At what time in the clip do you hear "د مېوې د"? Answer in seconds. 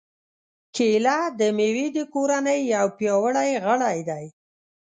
1.39-1.97